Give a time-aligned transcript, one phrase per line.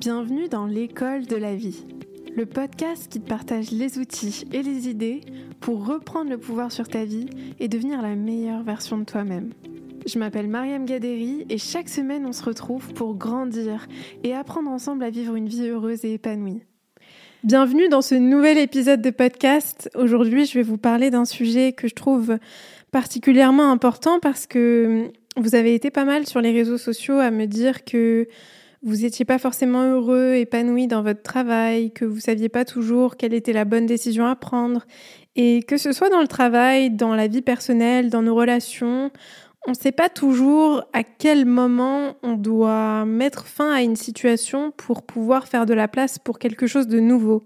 [0.00, 1.84] Bienvenue dans l'école de la vie,
[2.34, 5.20] le podcast qui te partage les outils et les idées
[5.60, 7.26] pour reprendre le pouvoir sur ta vie
[7.58, 9.50] et devenir la meilleure version de toi-même.
[10.06, 13.88] Je m'appelle Mariam Gaderi et chaque semaine on se retrouve pour grandir
[14.24, 16.62] et apprendre ensemble à vivre une vie heureuse et épanouie.
[17.44, 19.90] Bienvenue dans ce nouvel épisode de podcast.
[19.94, 22.38] Aujourd'hui, je vais vous parler d'un sujet que je trouve
[22.90, 27.44] particulièrement important parce que vous avez été pas mal sur les réseaux sociaux à me
[27.44, 28.28] dire que
[28.82, 33.34] vous n'étiez pas forcément heureux, épanoui dans votre travail, que vous saviez pas toujours quelle
[33.34, 34.86] était la bonne décision à prendre,
[35.36, 39.10] et que ce soit dans le travail, dans la vie personnelle, dans nos relations,
[39.66, 44.70] on ne sait pas toujours à quel moment on doit mettre fin à une situation
[44.70, 47.44] pour pouvoir faire de la place pour quelque chose de nouveau.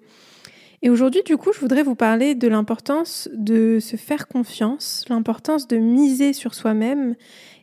[0.83, 5.67] Et aujourd'hui, du coup, je voudrais vous parler de l'importance de se faire confiance, l'importance
[5.67, 7.17] de miser sur soi-même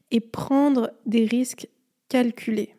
[0.10, 1.68] et prendre des risques
[2.10, 2.74] calculés.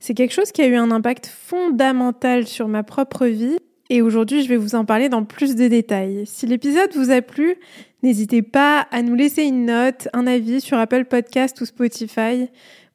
[0.00, 3.56] C'est quelque chose qui a eu un impact fondamental sur ma propre vie
[3.90, 6.24] et aujourd'hui je vais vous en parler dans plus de détails.
[6.26, 7.56] Si l'épisode vous a plu,
[8.02, 12.48] n'hésitez pas à nous laisser une note, un avis sur Apple Podcast ou Spotify.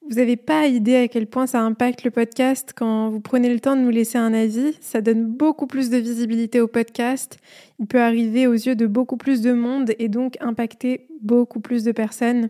[0.09, 3.61] Vous n'avez pas idée à quel point ça impacte le podcast quand vous prenez le
[3.61, 4.73] temps de nous laisser un avis.
[4.81, 7.37] Ça donne beaucoup plus de visibilité au podcast.
[7.79, 11.85] Il peut arriver aux yeux de beaucoup plus de monde et donc impacter beaucoup plus
[11.85, 12.49] de personnes.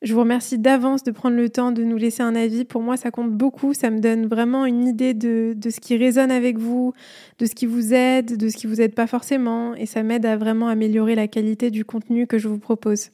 [0.00, 2.64] Je vous remercie d'avance de prendre le temps de nous laisser un avis.
[2.64, 3.74] Pour moi, ça compte beaucoup.
[3.74, 6.92] Ça me donne vraiment une idée de, ce qui résonne avec vous,
[7.40, 9.74] de ce qui vous aide, de ce qui vous aide pas forcément.
[9.74, 13.10] Et ça m'aide à vraiment améliorer la qualité du contenu que je vous propose.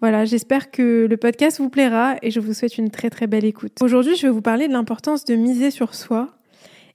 [0.00, 3.44] Voilà, j'espère que le podcast vous plaira et je vous souhaite une très très belle
[3.44, 3.72] écoute.
[3.80, 6.28] Aujourd'hui, je vais vous parler de l'importance de miser sur soi.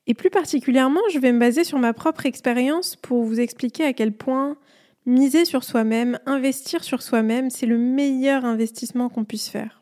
[0.07, 3.91] Et plus particulièrement, je vais me baser sur ma propre expérience pour vous expliquer à
[3.91, 4.55] quel point
[5.07, 9.81] Miser sur soi-même, investir sur soi-même, c'est le meilleur investissement qu'on puisse faire.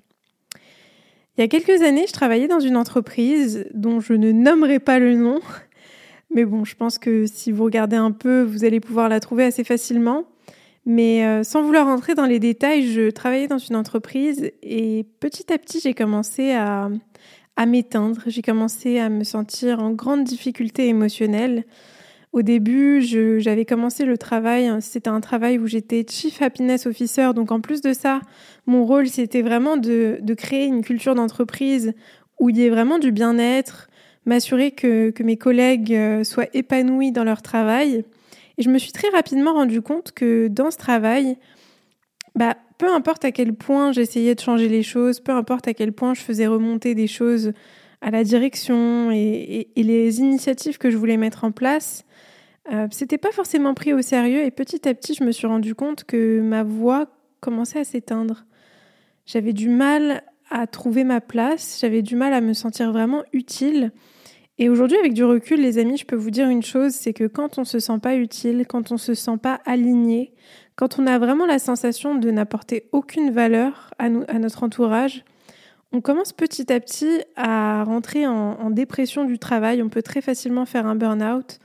[1.35, 4.99] Il y a quelques années, je travaillais dans une entreprise dont je ne nommerai pas
[4.99, 5.41] le nom,
[6.29, 9.45] mais bon, je pense que si vous regardez un peu, vous allez pouvoir la trouver
[9.45, 10.25] assez facilement.
[10.85, 15.51] Mais euh, sans vouloir rentrer dans les détails, je travaillais dans une entreprise et petit
[15.51, 16.91] à petit, j'ai commencé à,
[17.55, 18.21] à m'éteindre.
[18.27, 21.65] J'ai commencé à me sentir en grande difficulté émotionnelle.
[22.35, 27.49] Au début, j'avais commencé le travail, c'était un travail où j'étais Chief Happiness Officer, donc
[27.49, 28.19] en plus de ça,
[28.65, 31.93] mon rôle, c'était vraiment de, créer une culture d'entreprise
[32.41, 33.87] où il y ait vraiment du bien-être,
[34.25, 38.03] m'assurer que, mes collègues euh, soient épanouis dans leur travail.
[38.57, 41.37] Et je me suis très rapidement rendu compte que dans ce travail,
[42.35, 45.93] bah, peu importe à quel point j'essayais de changer les choses, peu importe à quel
[45.93, 47.53] point je faisais remonter des choses
[48.01, 52.05] à la direction et les initiatives que je voulais mettre en place,
[52.71, 55.75] euh, c'était pas forcément pris au sérieux et petit à petit, je me suis rendu
[55.75, 57.07] compte que ma voix
[57.39, 58.45] commençait à s'éteindre.
[59.25, 63.91] J'avais du mal à trouver ma place, j'avais du mal à me sentir vraiment utile.
[64.57, 67.25] Et aujourd'hui, avec du recul, les amis, je peux vous dire une chose, c'est que
[67.25, 70.33] quand on se sent pas utile, quand on se sent pas aligné,
[70.75, 75.25] quand on a vraiment la sensation de n'apporter aucune valeur à, à, notre entourage,
[75.91, 79.81] on commence petit à petit à rentrer en, dépression du travail.
[79.81, 81.59] On peut très facilement faire un burn-out.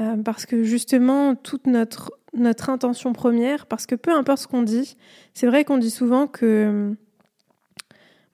[0.00, 4.62] Euh, parce que justement, toute notre, notre intention première, parce que peu importe ce qu'on
[4.62, 4.96] dit,
[5.34, 6.94] c'est vrai qu'on dit souvent que euh,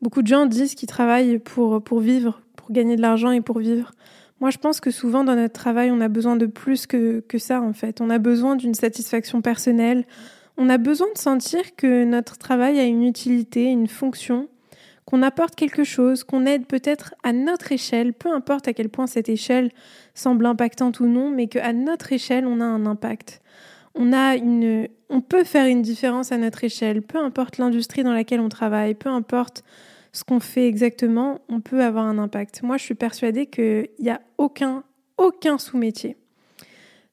[0.03, 3.59] beaucoup de gens disent qu'ils travaillent pour, pour vivre, pour gagner de l'argent et pour
[3.59, 3.93] vivre.
[4.41, 7.38] Moi, je pense que souvent dans notre travail, on a besoin de plus que, que
[7.38, 8.03] ça, en fait.
[8.03, 10.04] On a besoin d'une satisfaction personnelle.
[10.59, 14.48] On a besoin de sentir que notre travail a une utilité, une fonction,
[15.06, 19.06] qu'on apporte quelque chose, qu'on aide peut-être à notre échelle, peu importe à quel point
[19.06, 19.71] cette échelle
[20.15, 23.41] semble impactante ou non, mais qu'à notre échelle, on a un impact.
[23.95, 28.12] On, a une, on peut faire une différence à notre échelle, peu importe l'industrie dans
[28.12, 29.62] laquelle on travaille, peu importe
[30.12, 32.62] ce qu'on fait exactement, on peut avoir un impact.
[32.62, 34.83] Moi, je suis persuadée qu'il n'y a aucun,
[35.19, 36.16] aucun sous-métier.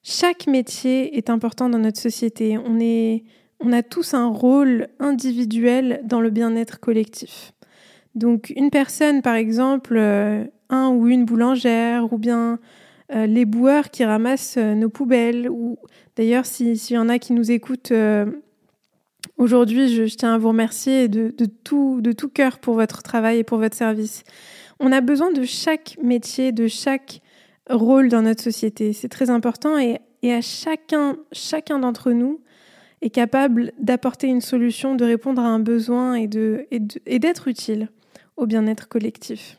[0.01, 2.57] Chaque métier est important dans notre société.
[2.57, 3.23] On, est,
[3.59, 7.53] on a tous un rôle individuel dans le bien-être collectif.
[8.15, 12.59] Donc une personne, par exemple, euh, un ou une boulangère, ou bien
[13.13, 15.77] euh, les boueurs qui ramassent euh, nos poubelles, ou
[16.15, 17.93] d'ailleurs s'il y en a qui nous écoutent
[19.37, 21.33] aujourd'hui, je, tiens à vous remercier de,
[21.63, 24.23] tout, de tout cœur pour votre travail et pour votre service.
[24.79, 27.21] On a besoin de chaque métier, de chaque
[27.69, 28.93] rôle dans notre société.
[28.93, 32.41] C'est très important et, à chacun, chacun d'entre nous
[33.01, 37.89] est capable d'apporter une solution, de répondre à un besoin et d'être utile
[38.37, 39.57] au bien-être collectif.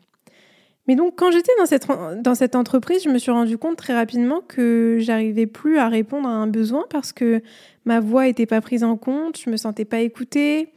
[0.87, 1.87] Mais donc, quand j'étais dans cette,
[2.23, 6.29] dans cette entreprise, je me suis rendu compte très rapidement que j'arrivais plus à répondre
[6.29, 7.43] à un besoin parce que
[7.87, 10.69] ma voix n'était pas prise en compte, je me sentais pas écoutée.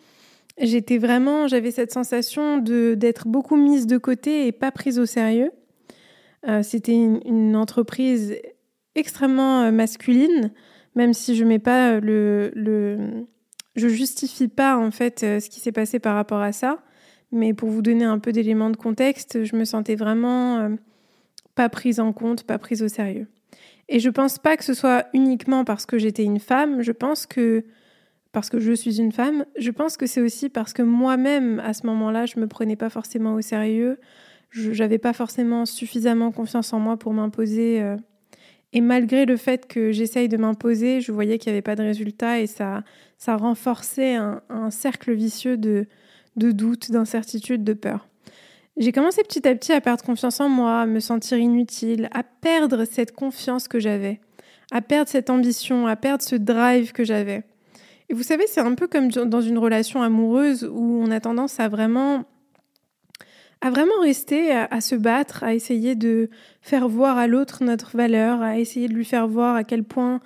[0.59, 5.05] J'étais vraiment, j'avais cette sensation de d'être beaucoup mise de côté et pas prise au
[5.05, 5.51] sérieux.
[6.63, 8.37] C'était une, entreprise
[8.95, 10.51] extrêmement masculine,
[10.95, 13.25] même si je mets pas le, le
[13.75, 16.79] je justifie pas en fait ce qui s'est passé par rapport à ça.
[17.31, 20.69] Mais pour vous donner un peu d'éléments de contexte, je me sentais vraiment euh,
[21.55, 23.27] pas prise en compte, pas prise au sérieux.
[23.89, 27.25] Et je pense pas que ce soit uniquement parce que j'étais une femme, je pense
[27.25, 27.65] que
[28.33, 31.73] parce que je suis une femme, je pense que c'est aussi parce que moi-même à
[31.73, 33.97] ce moment-là, je me prenais pas forcément au sérieux,
[34.49, 37.95] je n'avais pas forcément suffisamment confiance en moi pour m'imposer euh,
[38.73, 41.83] et malgré le fait que j'essaye de m'imposer, je voyais qu'il n'y avait pas de
[41.83, 42.83] résultat et ça,
[43.17, 45.87] ça renforçait un cercle vicieux de,
[46.37, 48.07] de doute, d'incertitude, de peur.
[48.77, 52.23] J'ai commencé petit à petit à perdre confiance en moi, à me sentir inutile, à
[52.23, 54.19] perdre cette confiance que j'avais,
[54.71, 57.43] à perdre cette ambition, à perdre ce drive que j'avais.
[58.09, 61.59] Et vous savez, c'est un peu comme dans une relation amoureuse où on a tendance
[61.59, 62.25] à vraiment
[63.59, 66.29] à vraiment rester, à, à se battre, à essayer de
[66.61, 70.21] faire voir à l'autre notre valeur, à essayer de lui faire voir à quel point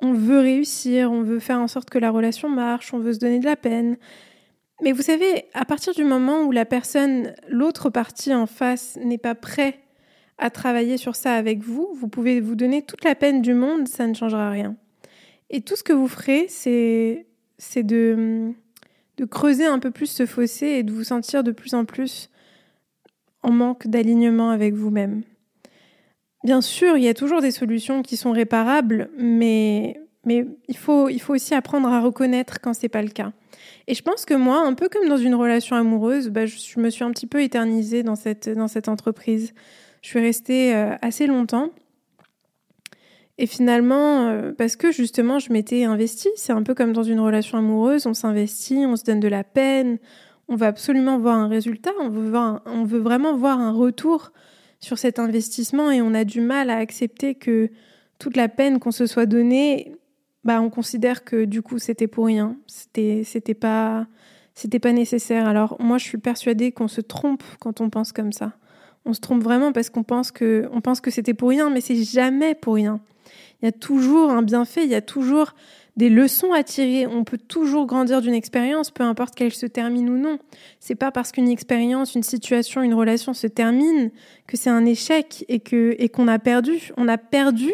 [0.00, 3.18] on veut réussir, on veut faire en sorte que la relation marche, on veut se
[3.18, 3.96] donner de la peine.
[4.82, 9.18] Mais vous savez, à partir du moment où la personne, l'autre partie en face, n'est
[9.18, 9.80] pas prêt
[10.38, 13.88] à travailler sur ça avec vous, vous pouvez vous donner toute la peine du monde,
[13.88, 14.76] ça ne changera rien.
[15.50, 17.26] Et tout ce que vous ferez, c'est,
[17.76, 18.52] de,
[19.16, 22.30] de creuser un peu plus ce fossé et de vous sentir de plus en plus
[23.42, 25.22] en manque d'alignement avec vous-même.
[26.44, 31.08] Bien sûr, il y a toujours des solutions qui sont réparables, mais, mais il, faut,
[31.08, 33.32] il faut aussi apprendre à reconnaître quand ce n'est pas le cas.
[33.86, 36.90] Et je pense que moi, un peu comme dans une relation amoureuse, bah, je, me
[36.90, 39.54] suis un petit peu éternisée dans cette, dans cette entreprise.
[40.02, 41.70] Je suis restée euh, assez longtemps.
[43.38, 47.20] Et finalement, euh, parce que justement, je m'étais investie, c'est un peu comme dans une
[47.20, 49.98] relation amoureuse, on s'investit, on se donne de la peine,
[50.48, 52.32] on veut absolument voir un résultat, on veut,
[52.66, 54.32] on veut vraiment voir un retour
[54.80, 57.70] sur cet investissement et on a du mal à accepter que
[58.18, 59.94] toute la peine qu'on se soit donnée,
[60.44, 64.06] bah, on considère que du coup c'était pour rien, c'était c'était pas
[64.54, 65.46] c'était pas nécessaire.
[65.46, 68.52] Alors moi je suis persuadée qu'on se trompe quand on pense comme ça.
[69.04, 71.80] On se trompe vraiment parce qu'on pense que on pense que c'était pour rien, mais
[71.80, 73.00] c'est jamais pour rien.
[73.60, 75.54] Il y a toujours un bienfait, il y a toujours
[75.96, 77.06] des leçons à tirer.
[77.06, 80.38] On peut toujours grandir d'une expérience, peu importe qu'elle se termine ou non.
[80.78, 84.10] C'est pas parce qu'une expérience, une situation, une relation se termine
[84.46, 86.92] que c'est un échec et que et qu'on a perdu.
[86.96, 87.72] On a perdu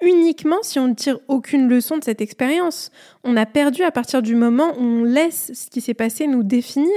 [0.00, 2.90] uniquement si on ne tire aucune leçon de cette expérience.
[3.24, 6.42] On a perdu à partir du moment où on laisse ce qui s'est passé nous
[6.42, 6.88] définir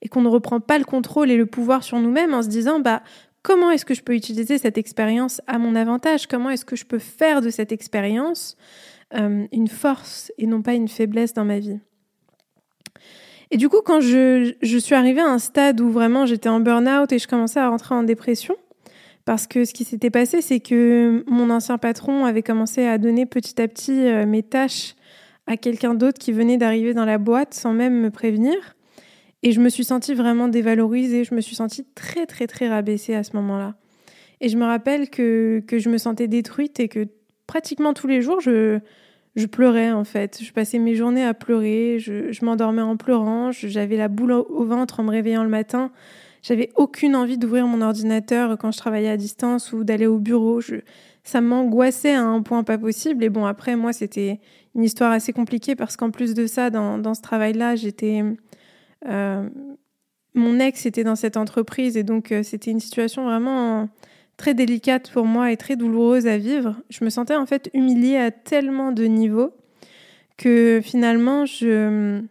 [0.00, 2.80] et qu'on ne reprend pas le contrôle et le pouvoir sur nous-mêmes en se disant
[2.80, 3.02] bah
[3.42, 6.26] comment est-ce que je peux utiliser cette expérience à mon avantage?
[6.26, 8.56] Comment est-ce que je peux faire de cette expérience
[9.14, 11.78] euh, une force et non pas une faiblesse dans ma vie?
[13.50, 16.60] Et du coup, quand je, je suis arrivée à un stade où vraiment j'étais en
[16.60, 18.56] burn-out et je commençais à rentrer en dépression,
[19.24, 23.26] parce que ce qui s'était passé, c'est que mon ancien patron avait commencé à donner
[23.26, 24.94] petit à petit euh, mes tâches
[25.46, 28.54] à quelqu'un d'autre qui venait d'arriver dans la boîte sans même me prévenir.
[29.42, 33.14] Et je me suis sentie vraiment dévalorisée, je me suis sentie très très très rabaissée
[33.14, 33.74] à ce moment-là.
[34.40, 37.06] Et je me rappelle que, que je me sentais détruite et que
[37.46, 38.78] pratiquement tous les jours, je,
[39.36, 40.40] je pleurais en fait.
[40.42, 44.64] Je passais mes journées à pleurer, je, je m'endormais en pleurant, j'avais la boule au
[44.64, 45.92] ventre en me réveillant le matin
[46.42, 50.60] j'avais aucune envie d'ouvrir mon ordinateur quand je travaillais à distance ou d'aller au bureau.
[50.60, 50.76] Je,
[51.24, 53.22] ça m'angoissait à un point pas possible.
[53.24, 54.40] Et bon, après, moi, c'était
[54.74, 58.22] une histoire assez compliquée parce qu'en plus de ça, dans, ce travail-là, j'étais.
[59.08, 59.48] Euh,
[60.34, 63.88] mon ex était dans cette entreprise et donc euh, c'était une situation vraiment
[64.38, 66.76] très délicate pour moi et très douloureuse à vivre.
[66.88, 69.52] Je me sentais en fait humiliée à tellement de niveaux
[70.38, 72.22] que finalement, je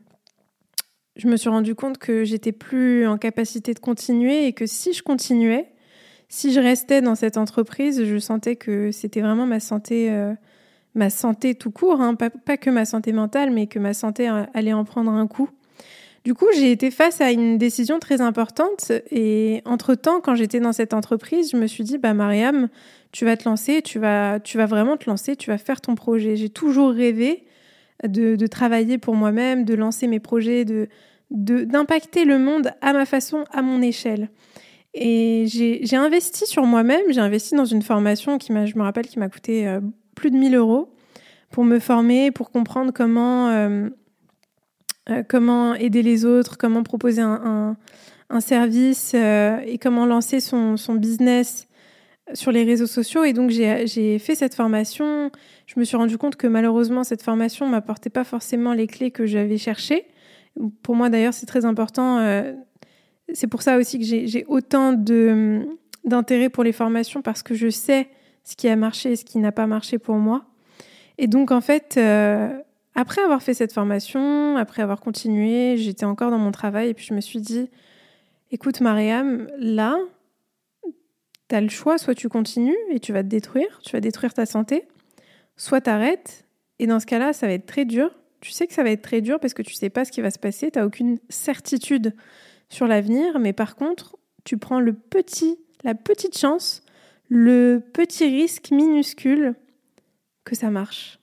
[1.16, 4.94] je me suis rendu compte que j'étais plus en capacité de continuer et que si
[4.94, 5.68] je continuais,
[6.30, 10.34] si je restais dans cette entreprise, je sentais que c'était vraiment ma santé, euh,
[10.96, 14.74] ma santé tout court, hein, pas, que ma santé mentale, mais que ma santé allait
[14.74, 15.50] en prendre un coup.
[16.24, 20.72] Du coup, j'ai été face à une décision très importante et entre-temps, quand j'étais dans
[20.72, 22.70] cette entreprise, je me suis dit, bah Mariam,
[23.12, 25.96] tu vas te lancer, tu vas, tu vas vraiment te lancer, tu vas faire ton
[25.96, 26.38] projet.
[26.38, 27.44] J'ai toujours rêvé
[28.08, 30.88] de, travailler pour moi-même, de lancer mes projets, de
[31.32, 34.30] d'impacter le monde à ma façon, à mon échelle.
[34.94, 39.08] Et j'ai investi sur moi-même, j'ai investi dans une formation qui m'a, je me rappelle,
[39.08, 39.80] qui m'a coûté euh,
[40.16, 40.94] plus de 1000 euros
[41.50, 43.90] pour me former, pour comprendre comment, euh,
[45.10, 47.78] euh, comment aider les autres, comment proposer un,
[48.30, 51.68] un, service et comment lancer son, son business
[52.34, 53.24] sur les réseaux sociaux.
[53.24, 55.32] Et donc, j'ai fait cette formation.
[55.66, 59.12] Je me suis rendu compte que malheureusement, cette formation ne m'apportait pas forcément les clés
[59.12, 60.06] que j'avais cherchées.
[60.84, 62.20] Pour moi, d'ailleurs, c'est très important.
[62.20, 62.54] Euh,
[63.34, 64.94] c'est pour ça aussi que j'ai autant
[66.04, 68.10] d'intérêt pour les formations parce que je sais
[68.44, 70.46] ce qui a marché et ce qui n'a pas marché pour moi.
[71.18, 72.50] Et donc, en fait, euh,
[72.96, 77.06] après avoir fait cette formation, après avoir continué, j'étais encore dans mon travail et puis
[77.06, 77.70] je me suis dit,
[78.52, 79.98] écoute, Mariam, là,
[81.52, 84.34] tu as le choix, soit tu continues et tu vas te détruire, tu vas détruire
[84.34, 84.86] ta santé,
[85.58, 86.46] soit tu arrêtes.
[86.80, 88.10] Et dans ce cas-là, ça va être très dur.
[88.40, 90.22] Tu sais que ça va être très dur parce que tu sais pas ce qui
[90.22, 92.16] va se passer, tu n'as aucune certitude
[92.70, 96.84] sur l'avenir, mais par contre, tu prends le petit, la petite chance,
[97.28, 99.56] le petit risque minuscule
[100.46, 101.20] que ça marche.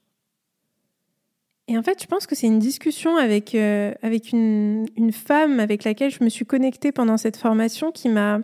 [1.69, 5.59] Et en fait, je pense que c'est une discussion avec, euh, avec une, une, femme
[5.59, 8.41] avec laquelle je me suis connectée pendant cette formation qui m'a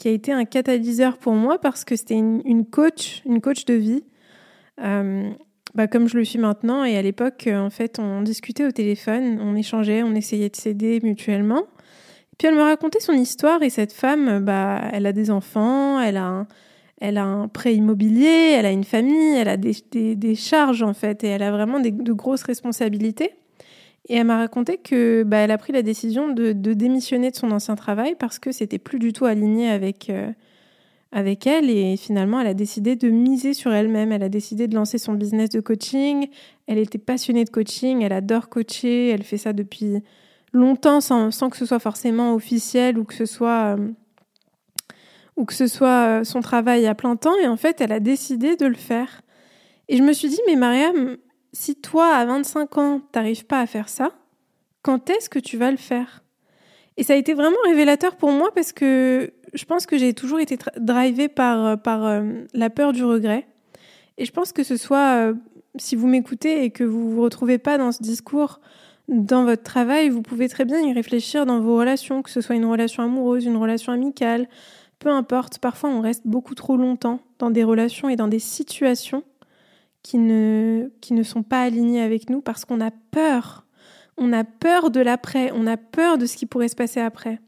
[0.00, 3.74] qui a été un catalyseur pour moi parce que c'était une, coach, une coach de
[3.74, 4.02] vie,
[4.80, 5.30] euh,
[5.74, 6.84] bah, comme je le suis maintenant.
[6.84, 11.00] Et à l'époque, en fait, on discutait au téléphone, on échangeait, on essayait de s'aider
[11.02, 11.64] mutuellement.
[12.38, 16.16] Puis elle me racontait son histoire et cette femme, bah, elle a des enfants, elle
[16.16, 16.46] a un,
[16.98, 20.94] elle a un prêt immobilier, elle a une famille, elle a des, des, charges en
[20.94, 23.32] fait et elle a vraiment de grosses responsabilités.
[24.10, 27.52] Et elle m'a raconté que bah, elle a pris la décision de, démissionner de son
[27.52, 30.32] ancien travail parce que c'était plus du tout aligné avec, euh,
[31.12, 34.10] avec elle et finalement elle a décidé de miser sur elle-même.
[34.10, 36.26] Elle a décidé de lancer son business de coaching.
[36.66, 40.02] Elle était passionnée de coaching, elle adore coacher, elle fait ça depuis
[40.52, 43.90] longtemps sans, sans, que ce soit forcément officiel ou que ce soit, euh,
[45.36, 47.36] ou que ce soit euh, son travail à plein temps.
[47.40, 49.22] Et en fait, elle a décidé de le faire.
[49.88, 51.16] Et je me suis dit, mais Mariam,
[51.52, 54.12] si toi, à 25 ans, t'arrives pas à faire ça,
[54.82, 56.22] quand est-ce que tu vas le faire?
[56.96, 60.40] Et ça a été vraiment révélateur pour moi parce que je pense que j'ai toujours
[60.40, 63.46] été drivée par, euh, par la peur du regret.
[64.18, 65.32] Et je pense que ce soit,
[65.76, 68.60] si vous m'écoutez et que vous vous retrouvez pas dans ce discours
[69.10, 72.54] dans votre travail, vous pouvez très bien y réfléchir dans vos relations, que ce soit
[72.54, 74.48] une relation amoureuse, une relation amicale,
[75.00, 75.58] peu importe.
[75.58, 79.24] Parfois, on reste beaucoup trop longtemps dans des relations et dans des situations
[80.02, 83.66] qui ne, qui ne sont pas alignées avec nous parce qu'on a peur.
[84.16, 87.38] On a peur de l'après, on a peur de ce qui pourrait se passer après.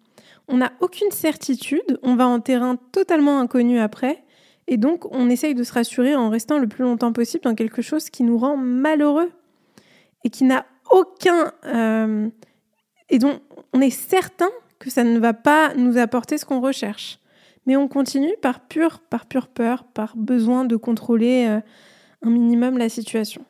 [0.48, 4.24] On n'a aucune certitude, on va en terrain totalement inconnu après,
[4.66, 7.82] et donc on essaye de se rassurer en restant le plus longtemps possible dans quelque
[7.82, 9.30] chose qui nous rend malheureux
[10.24, 11.52] et qui n'a aucun...
[11.66, 12.28] Euh,
[13.08, 13.40] et donc,
[13.72, 17.18] on est certain que ça ne va pas nous apporter ce qu'on recherche.
[17.66, 21.60] Mais on continue par pure, par pure peur, par besoin de contrôler euh,
[22.22, 23.44] un minimum la situation.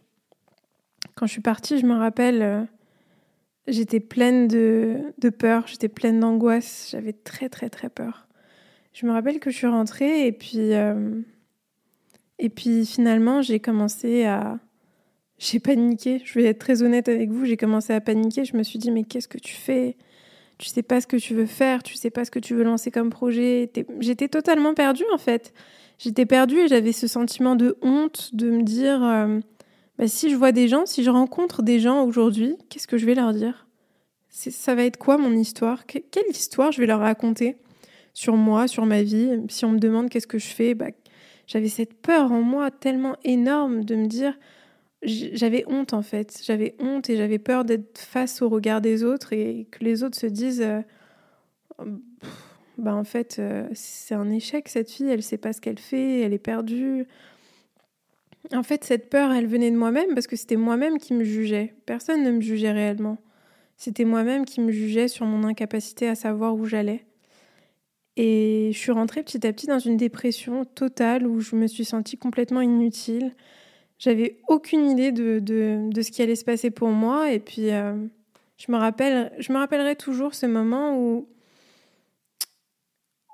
[1.15, 2.63] Quand je suis partie, je me rappelle, euh,
[3.67, 8.27] j'étais pleine de, peur, j'étais pleine d'angoisse, j'avais très très très peur.
[8.93, 10.73] Je me rappelle que je suis rentrée et puis,
[12.39, 14.59] et puis finalement j'ai commencé à,
[15.43, 16.23] j'ai paniqué.
[16.25, 17.45] Je vais être très honnête avec vous.
[17.45, 18.45] J'ai commencé à paniquer.
[18.45, 19.97] Je me suis dit, mais qu'est-ce que tu fais?
[20.59, 21.83] Tu sais pas ce que tu veux faire.
[21.83, 23.69] Tu sais pas ce que tu veux lancer comme projet.
[23.99, 25.53] J'étais totalement perdue, en fait.
[26.03, 29.39] J'étais perdue et j'avais ce sentiment de honte de me dire, euh,
[29.99, 33.07] bah, si je vois des gens, si je rencontre des gens aujourd'hui, qu'est-ce que je
[33.07, 33.69] vais leur dire?
[34.29, 35.87] Ça va être quoi mon histoire?
[35.87, 37.57] Quelle histoire je vais leur raconter
[38.15, 39.43] sur moi, sur ma vie?
[39.49, 40.89] Si on me demande qu'est-ce que je fais, bah,
[41.47, 44.37] j'avais cette peur en moi tellement énorme de me dire
[45.05, 46.41] j'avais honte en fait.
[46.45, 50.19] J'avais honte et j'avais peur d'être face au regard des autres et que les autres
[50.19, 50.81] se disent euh,
[52.79, 56.21] bah en fait euh, c'est un échec cette fille, elle sait pas ce qu'elle fait,
[56.21, 57.07] elle est perdue.
[58.53, 61.75] En fait, cette peur, elle venait de moi-même parce que c'était moi-même qui me jugeais.
[61.87, 63.19] Personne ne me jugeait réellement.
[63.77, 67.07] C'était moi-même qui me jugeais sur mon incapacité à savoir où j'allais.
[68.17, 71.85] Et je suis rentrée petit à petit dans une dépression totale où je me suis
[71.85, 73.35] sentie complètement inutile.
[73.99, 77.33] J'avais aucune idée de, de, de, ce qui allait se passer pour moi.
[77.33, 77.95] Et puis, euh,
[78.59, 81.29] je, me rappelle, je me rappellerai toujours ce moment où,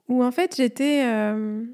[0.09, 1.05] où en fait, j'étais.
[1.05, 1.65] Euh,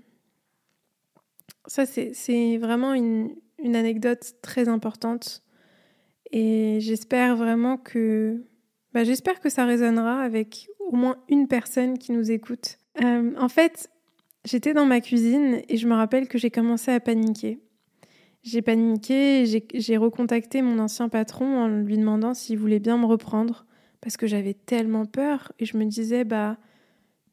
[1.67, 5.43] ça, c'est vraiment une, une anecdote très importante.
[6.31, 8.45] Et j'espère vraiment que.
[8.93, 12.79] Bah, j'espère que ça résonnera avec au moins une personne qui nous écoute.
[13.03, 13.91] Euh, en fait,
[14.45, 17.59] j'étais dans ma cuisine et je me rappelle que j'ai commencé à paniquer.
[18.43, 23.65] J'ai paniqué, j'ai recontacté mon ancien patron en lui demandant s'il voulait bien me reprendre
[24.03, 26.59] parce que j'avais tellement peur et je me disais bah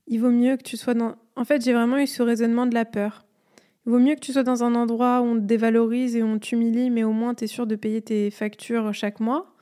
[0.08, 2.74] il vaut mieux que tu sois dans En fait, j'ai vraiment eu ce raisonnement de
[2.74, 3.26] la peur.
[3.86, 6.38] Il vaut mieux que tu sois dans un endroit où on te dévalorise et on
[6.38, 9.56] t'humilie mais au moins tu es sûr de payer tes factures chaque mois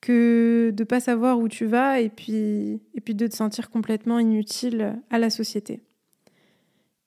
[0.00, 4.18] que de pas savoir où tu vas et puis et puis de te sentir complètement
[4.18, 5.80] inutile à la société.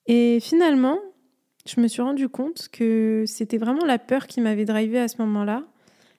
[0.06, 0.98] Et finalement,
[1.66, 5.20] je me suis rendu compte que c'était vraiment la peur qui m'avait drivé à ce
[5.22, 5.64] moment-là.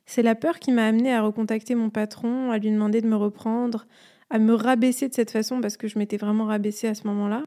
[0.06, 3.16] C'est la peur qui m'a amené à recontacter mon patron, à lui demander de me
[3.16, 3.88] reprendre,
[4.30, 7.44] à me rabaisser de cette façon parce que je m'étais vraiment rabaissée à ce moment-là.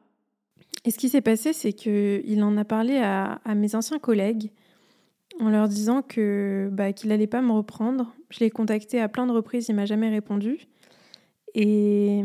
[0.85, 4.51] Et ce qui s'est passé, c'est qu'il en a parlé à, mes anciens collègues
[5.39, 8.15] en leur disant que bah, qu'il n'allait pas me reprendre.
[8.31, 10.59] Je l'ai contacté à plein de reprises, il m'a jamais répondu.
[11.55, 12.23] Et,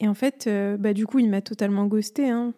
[0.00, 2.28] et en fait, euh, bah, du coup, il m'a totalement ghosté.
[2.28, 2.52] Hein.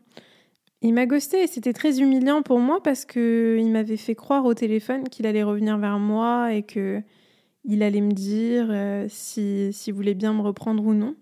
[0.82, 4.54] Il m'a ghosté et c'était très humiliant pour moi parce qu'il m'avait fait croire au
[4.54, 7.02] téléphone qu'il allait revenir vers moi et que
[7.64, 11.14] il allait me dire euh, s'il si, voulait bien me reprendre ou non.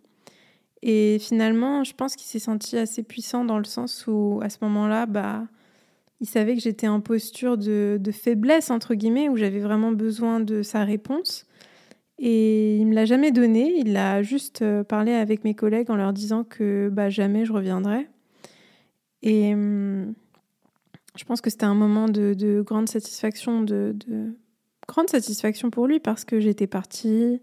[0.82, 4.58] Et finalement, je pense qu'il s'est senti assez puissant dans le sens où, à ce
[4.62, 5.44] moment-là, bah,
[6.20, 10.38] il savait que j'étais en posture de, de, faiblesse, entre guillemets, où j'avais vraiment besoin
[10.40, 11.46] de sa réponse.
[12.18, 13.78] Et il me l'a jamais donné.
[13.78, 17.52] Il a juste euh, parlé avec mes collègues en leur disant que bah, jamais je
[17.52, 18.08] reviendrai.
[19.22, 20.14] Et hum,
[21.16, 24.32] je pense que c'était un moment de, de grande satisfaction, de, de,
[24.88, 27.40] grande satisfaction pour lui parce que j'étais partie.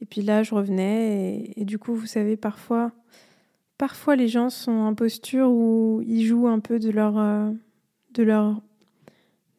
[0.00, 1.52] Et puis là, je revenais.
[1.56, 2.92] Et, du coup, vous savez, parfois,
[3.78, 7.50] parfois les gens sont en posture où ils jouent un peu de leur, euh,
[8.12, 8.60] de leur,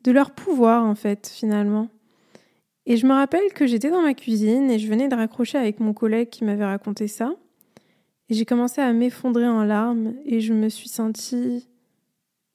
[0.03, 1.89] de leur pouvoir, en fait, finalement.
[2.85, 5.79] Et je me rappelle que j'étais dans ma cuisine et je venais de raccrocher avec
[5.79, 7.33] mon collègue qui m'avait raconté ça.
[8.29, 11.67] Et j'ai commencé à m'effondrer en larmes et je me suis sentie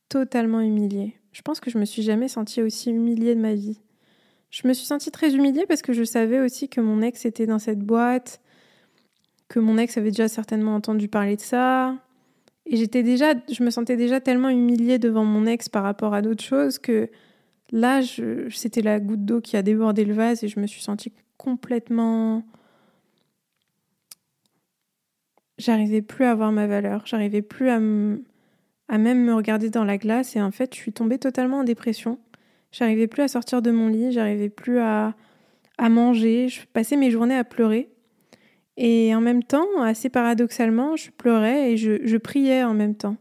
[0.08, 1.16] totalement humiliée.
[1.32, 3.80] Je pense que je me suis jamais sentie aussi humiliée de ma vie.
[4.50, 7.46] Je me suis sentie très humiliée parce que je savais aussi que mon ex était
[7.46, 8.40] dans cette boîte,
[9.48, 11.96] que mon ex avait déjà certainement entendu parler de ça.
[12.66, 16.22] Et j'étais déjà, je me sentais déjà tellement humiliée devant mon ex par rapport à
[16.22, 17.10] d'autres choses que
[17.70, 18.00] là,
[18.50, 22.44] c'était la goutte d'eau qui a débordé le vase et je me suis sentie complètement.
[25.58, 29.98] J'arrivais plus à avoir ma valeur, j'arrivais plus à, à même me regarder dans la
[29.98, 32.18] glace et en fait, je suis tombée totalement en dépression.
[32.72, 35.14] J'arrivais plus à sortir de mon lit, j'arrivais plus à,
[35.78, 37.90] à manger, je passais mes journées à pleurer.
[38.76, 43.16] Et en même temps, assez paradoxalement, je pleurais et je, je priais en même temps.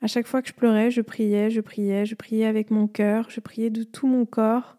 [0.00, 3.30] À chaque fois que je pleurais, je priais, je priais, je priais avec mon cœur,
[3.30, 4.76] je priais de tout mon corps.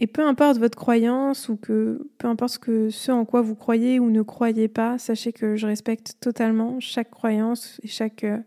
[0.00, 3.54] Et peu importe votre croyance ou que peu importe ce, que, ce en quoi vous
[3.54, 8.38] croyez ou ne croyez pas, sachez que je respecte totalement chaque croyance et chaque, euh,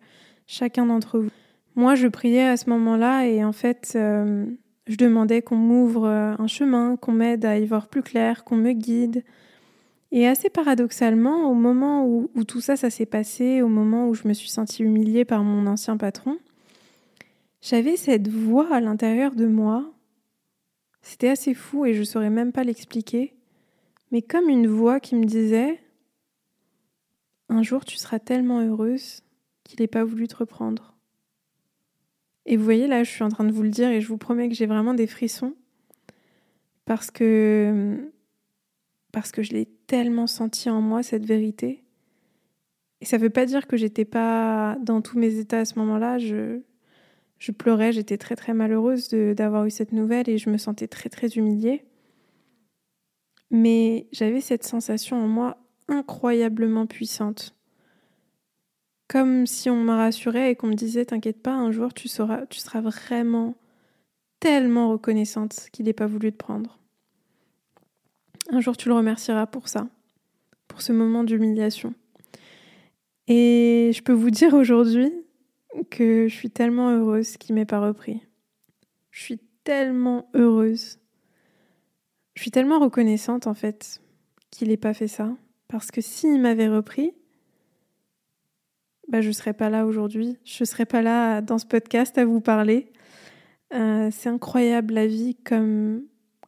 [0.45, 1.29] chacun d'entre vous.
[1.77, 4.47] Moi, je priais à ce moment-là et en fait, euh,
[4.87, 8.57] je demandais qu'on m'ouvre euh, un chemin, qu'on m'aide à y voir plus clair, qu'on
[8.57, 9.23] me guide.
[10.11, 14.27] Et assez paradoxalement, au moment où, tout ça, ça s'est passé, au moment où je
[14.27, 16.39] me suis sentie humiliée par mon ancien patron,
[17.61, 19.87] j'avais cette voix à l'intérieur de moi.
[21.03, 23.35] C'était assez fou et je ne saurais même pas l'expliquer,
[24.11, 25.79] mais comme une voix qui me disait
[27.49, 29.21] Un jour tu seras tellement heureuse
[29.63, 30.96] qu'il n'ait pas voulu te reprendre.
[32.47, 34.17] Et vous voyez, là, je suis en train de vous le dire et je vous
[34.17, 35.53] promets que j'ai vraiment des frissons
[36.85, 38.09] parce que,
[39.11, 41.83] parce que je l'ai tellement senti en moi, cette vérité.
[43.01, 45.77] Et ça ne veut pas dire que j'étais pas dans tous mes états à ce
[45.77, 46.19] moment-là.
[46.19, 46.61] Je,
[47.37, 51.09] je pleurais, j'étais très très malheureuse d'avoir eu cette nouvelle et je me sentais très
[51.09, 51.83] très humiliée.
[53.51, 55.57] Mais j'avais cette sensation en moi
[55.89, 57.56] incroyablement puissante
[59.07, 62.45] comme si on me rassurait et qu'on me disait T'inquiète pas, un jour tu, seras,
[62.47, 63.55] tu seras vraiment
[64.39, 66.77] tellement reconnaissante qu'il n'ait pas voulu te prendre.
[68.49, 69.87] Un jour tu le remercieras pour ça,
[70.67, 71.93] pour ce moment d'humiliation.
[73.27, 75.11] Et je peux vous dire aujourd'hui
[75.89, 78.21] que je suis tellement heureuse qu'il m'ait pas repris.
[79.11, 80.99] Je suis tellement heureuse.
[82.35, 84.01] Je suis tellement reconnaissante en fait
[84.49, 85.35] qu'il n'ait pas fait ça.
[85.67, 87.13] Parce que s'il m'avait repris,
[89.07, 90.37] bah, je ne serais pas là aujourd'hui.
[90.43, 92.91] Je ne serais pas là dans ce podcast à vous parler.
[93.73, 96.03] Euh, c'est incroyable la vie comme,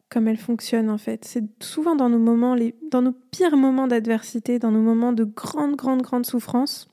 [0.08, 1.24] comme elle fonctionne en fait.
[1.24, 5.24] C'est souvent dans nos moments, les, dans nos pires moments d'adversité, dans nos moments de
[5.24, 6.88] grande, grande, grande souffrance,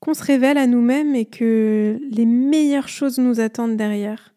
[0.00, 4.34] qu'on se révèle à nous-mêmes et que les meilleures choses nous attendent derrière.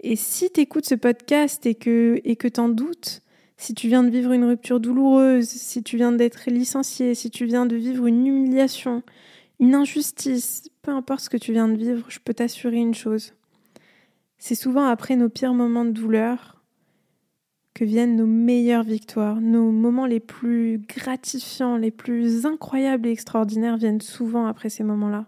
[0.00, 3.22] Et si tu écoutes ce podcast et que et que t'en doutes,
[3.56, 7.46] si tu viens de vivre une rupture douloureuse, si tu viens d'être licencié, si tu
[7.46, 9.02] viens de vivre une humiliation,
[9.60, 13.32] une injustice, peu importe ce que tu viens de vivre, je peux t'assurer une chose.
[14.38, 16.62] C'est souvent après nos pires moments de douleur
[17.72, 19.40] que viennent nos meilleures victoires.
[19.40, 25.26] Nos moments les plus gratifiants, les plus incroyables et extraordinaires viennent souvent après ces moments-là.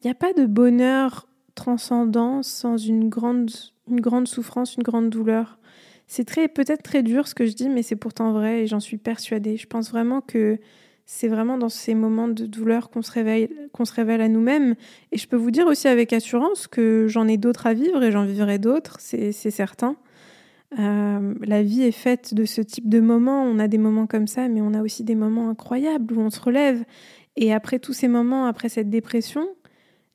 [0.00, 3.50] Il n'y a pas de bonheur transcendant sans une grande,
[3.88, 5.58] une grande souffrance, une grande douleur.
[6.06, 8.80] C'est très, peut-être très dur ce que je dis, mais c'est pourtant vrai et j'en
[8.80, 9.56] suis persuadée.
[9.56, 10.58] Je pense vraiment que
[11.06, 14.74] c'est vraiment dans ces moments de douleur qu'on se réveille, qu'on se révèle à nous-mêmes.
[15.12, 18.10] Et je peux vous dire aussi avec assurance que j'en ai d'autres à vivre et
[18.10, 19.96] j'en vivrai d'autres, c'est certain.
[20.78, 23.42] Euh, la vie est faite de ce type de moments.
[23.42, 26.30] On a des moments comme ça, mais on a aussi des moments incroyables où on
[26.30, 26.84] se relève.
[27.36, 29.46] Et après tous ces moments, après cette dépression,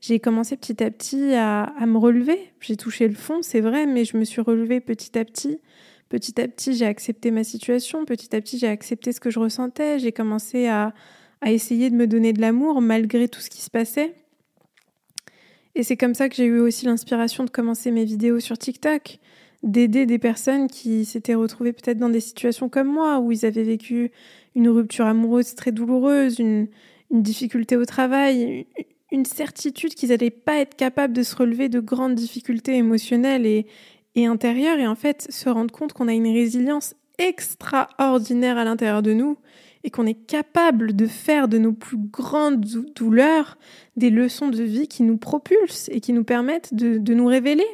[0.01, 2.39] j'ai commencé petit à petit à, me relever.
[2.61, 5.59] J'ai touché le fond, c'est vrai, mais je me suis relevée petit à petit.
[6.07, 8.05] Petit à petit, j'ai accepté ma situation.
[8.05, 9.99] Petit à petit, j'ai accepté ce que je ressentais.
[9.99, 10.93] J'ai commencé à,
[11.45, 14.15] essayer de me donner de l'amour malgré tout ce qui se passait.
[15.75, 19.19] Et c'est comme ça que j'ai eu aussi l'inspiration de commencer mes vidéos sur TikTok,
[19.63, 23.63] d'aider des personnes qui s'étaient retrouvées peut-être dans des situations comme moi, où ils avaient
[23.63, 24.11] vécu
[24.55, 26.67] une rupture amoureuse très douloureuse, une
[27.11, 28.65] difficulté au travail,
[29.11, 33.65] une certitude qu'ils n'allaient pas être capables de se relever de grandes difficultés émotionnelles et,
[34.15, 39.01] et intérieures, et en fait se rendre compte qu'on a une résilience extraordinaire à l'intérieur
[39.01, 39.37] de nous
[39.83, 43.57] et qu'on est capable de faire de nos plus grandes douleurs
[43.95, 47.67] des leçons de vie qui nous propulsent et qui nous permettent de, de nous révéler,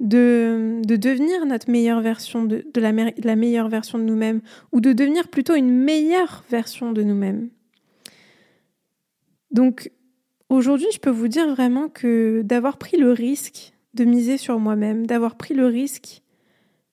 [0.00, 4.40] de, de, devenir notre meilleure version, de, la meilleure version de nous-mêmes,
[4.72, 7.48] ou de devenir plutôt une meilleure version de nous-mêmes.
[9.50, 9.90] Donc
[10.54, 15.06] aujourd'hui, je peux vous dire vraiment que d'avoir pris le risque de miser sur moi-même,
[15.06, 16.22] d'avoir pris le risque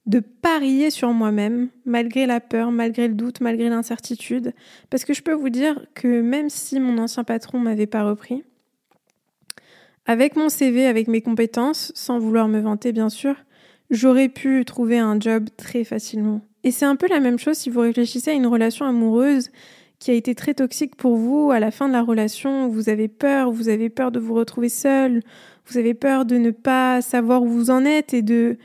[0.06, 4.54] de parier sur moi-même, malgré la peur, malgré le doute, malgré l'incertitude,
[4.90, 8.44] parce que je peux vous dire que même si mon ancien patron m'avait pas repris,
[10.06, 13.36] avec mon CV, avec mes compétences, sans vouloir me vanter bien sûr,
[13.92, 16.42] j'aurais pu trouver un job très facilement.
[16.64, 19.52] Et c'est un peu la même chose si vous réfléchissez à une relation amoureuse
[20.02, 23.08] qui a été très toxique pour vous à la fin de la relation, vous avez
[23.08, 25.22] peur, vous avez peur de vous retrouver seul,
[25.68, 28.58] vous avez peur de ne pas savoir où vous en êtes et de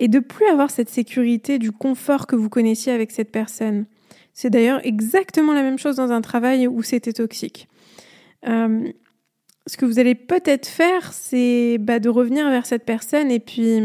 [0.00, 3.86] et de plus avoir cette sécurité du confort que vous connaissiez avec cette personne.
[4.34, 7.68] C'est d'ailleurs exactement la même chose dans un travail où c'était toxique.
[8.46, 8.92] Euh,
[9.66, 13.80] ce que vous allez peut-être faire, c'est bah, de revenir vers cette personne et puis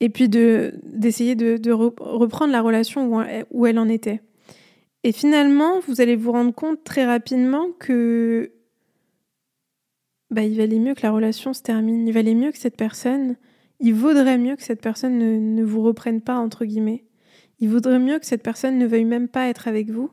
[0.00, 4.20] et puis de d'essayer de, reprendre la relation où elle en était.
[5.04, 8.52] Et finalement, vous allez vous rendre compte très rapidement que
[10.30, 12.08] bah, il valait mieux que la relation se termine.
[12.08, 13.36] Il valait mieux que cette personne,
[13.80, 17.04] il vaudrait mieux que cette personne ne, ne vous reprenne pas, entre guillemets.
[17.60, 20.10] Il vaudrait mieux que cette personne ne veuille même pas être avec vous,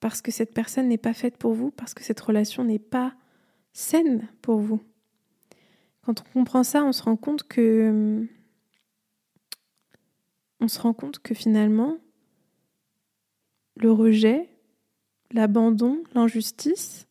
[0.00, 3.14] parce que cette personne n'est pas faite pour vous, parce que cette relation n'est pas
[3.72, 4.82] saine pour vous.
[6.02, 8.26] Quand on comprend ça, on se rend compte que.
[10.60, 11.96] On se rend compte que finalement,
[13.80, 14.48] le rejet,
[15.32, 17.06] l'abandon, l'injustice,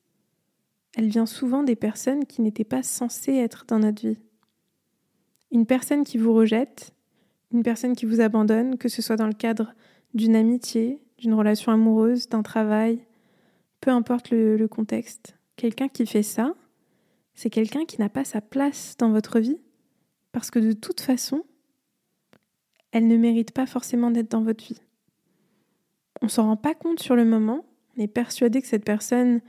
[0.96, 4.20] elle vient souvent des personnes qui n'étaient pas censées être dans notre vie.
[5.52, 6.94] Une personne qui vous rejette,
[7.52, 9.74] une personne qui vous abandonne, que ce soit dans le cadre
[10.14, 13.06] d'une amitié, d'une relation amoureuse, d'un travail,
[13.82, 15.38] peu importe le, contexte.
[15.56, 16.54] Quelqu'un qui fait ça,
[17.34, 19.60] c'est quelqu'un qui n'a pas sa place dans votre vie,
[20.32, 21.44] parce que de toute façon,
[22.92, 24.82] elle ne mérite pas forcément d'être dans votre vie
[26.22, 27.66] on s'en rend pas compte sur le moment.
[27.98, 29.42] On est persuadé que cette personne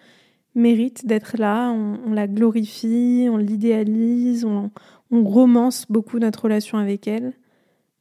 [0.55, 4.71] mérite d'être là, on, la glorifie, on l'idéalise, on,
[5.11, 7.35] romance beaucoup notre relation avec elle.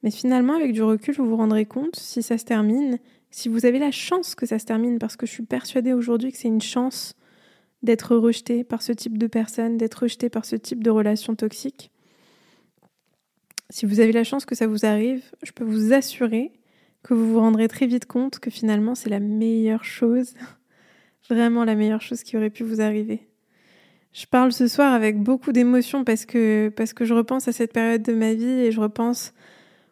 [0.03, 2.99] Mais finalement, avec du recul, vous vous rendrez compte, si ça se termine,
[3.31, 6.31] si vous avez la chance que ça se termine, parce que je suis persuadée aujourd'hui
[6.31, 7.15] que c'est une chance
[7.81, 11.91] d'être rejeté par ce type de personne, d'être rejeté par ce type de relation toxique.
[13.71, 16.51] Si vous avez la chance que ça vous arrive, je peux vous assurer
[17.03, 20.33] que vous vous rendrez très vite compte que finalement c'est la meilleure chose,
[21.29, 23.27] vraiment la meilleure chose qui aurait pu vous arriver.
[24.11, 27.73] Je parle ce soir avec beaucoup d'émotion parce que, parce que je repense à cette
[27.73, 29.33] période de ma vie et je repense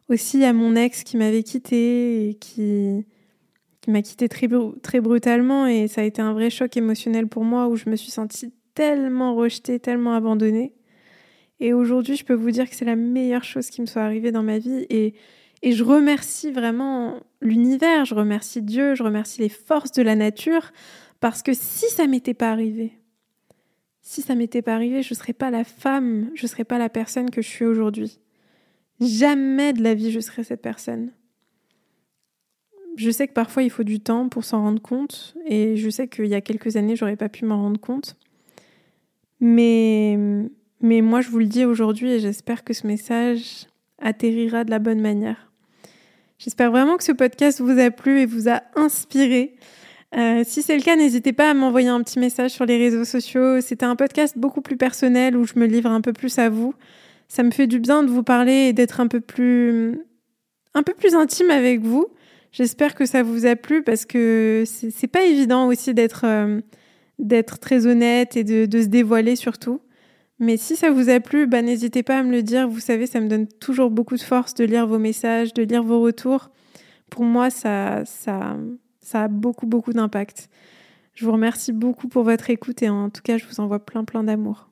[0.09, 3.05] aussi à mon ex qui m'avait quitté et qui,
[3.81, 4.49] qui m'a quitté très,
[4.81, 7.95] très brutalement et ça a été un vrai choc émotionnel pour moi où je me
[7.95, 10.73] suis sentie tellement rejetée, tellement abandonnée.
[11.59, 14.31] Et aujourd'hui, je peux vous dire que c'est la meilleure chose qui me soit arrivée
[14.31, 15.15] dans ma vie et
[15.63, 20.71] et je remercie vraiment l'univers, je remercie Dieu, je remercie les forces de la nature,
[21.19, 22.93] parce que si ça m'était pas arrivé,
[24.01, 26.77] si ça m'était pas arrivé, je ne serais pas la femme, je ne serais pas
[26.77, 28.19] la personne que je suis aujourd'hui.
[29.01, 31.11] Jamais de la vie je serais cette personne.
[32.95, 36.07] Je sais que parfois il faut du temps pour s'en rendre compte, et je sais
[36.07, 38.15] qu'il y a quelques années j'aurais pas pu m'en rendre compte.
[39.39, 40.17] Mais,
[40.81, 43.67] mais moi je vous le dis aujourd'hui et j'espère que ce message
[43.99, 45.46] atterrira de la bonne manière.
[46.39, 49.55] J'espère vraiment que ce podcast vous a plu et vous a inspiré.
[50.15, 53.05] Euh, si c'est le cas, n'hésitez pas à m'envoyer un petit message sur les réseaux
[53.05, 53.59] sociaux.
[53.59, 56.75] C'était un podcast beaucoup plus personnel où je me livre un peu plus à vous.
[57.27, 59.99] Ça me fait du bien de vous parler et d'être un peu plus,
[60.75, 62.07] un peu plus intime avec vous.
[62.51, 66.61] J'espère que ça vous a plu parce que c'est pas évident aussi d'être euh,
[67.19, 69.81] d'être très honnête et de, de se dévoiler surtout.
[70.39, 72.67] Mais si ça vous a plu, bah, n'hésitez pas à me le dire.
[72.67, 75.83] Vous savez, ça me donne toujours beaucoup de force de lire vos messages, de lire
[75.83, 76.51] vos retours.
[77.09, 78.57] Pour moi, ça, ça,
[79.01, 80.49] ça a beaucoup, beaucoup d'impact.
[81.15, 84.03] Je vous remercie beaucoup pour votre écoute et en tout cas, je vous envoie plein
[84.03, 84.69] plein d'amour.